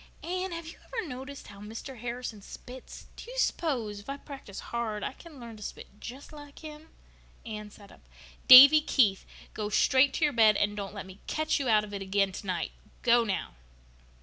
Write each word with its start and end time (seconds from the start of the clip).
"Anne, 0.23 0.51
have 0.51 0.65
you 0.65 0.79
ever 0.83 1.07
noticed 1.07 1.45
how 1.49 1.59
Mr. 1.59 1.99
Harrison 1.99 2.41
spits? 2.41 3.05
Do 3.15 3.29
you 3.29 3.37
s'pose, 3.37 3.99
if 3.99 4.09
I 4.09 4.17
practice 4.17 4.59
hard, 4.59 5.03
I 5.03 5.13
can 5.13 5.39
learn 5.39 5.57
to 5.57 5.61
spit 5.61 5.99
just 5.99 6.33
like 6.33 6.57
him?" 6.65 6.89
Anne 7.45 7.69
sat 7.69 7.91
up. 7.91 8.09
"Davy 8.47 8.81
Keith," 8.81 9.27
she 9.29 9.43
said, 9.45 9.53
"go 9.53 9.69
straight 9.69 10.11
to 10.15 10.23
your 10.23 10.33
bed 10.33 10.57
and 10.57 10.75
don't 10.75 10.95
let 10.95 11.05
me 11.05 11.19
catch 11.27 11.59
you 11.59 11.69
out 11.69 11.83
of 11.83 11.93
it 11.93 12.01
again 12.01 12.31
tonight! 12.31 12.71
Go, 13.03 13.23
now!" 13.23 13.53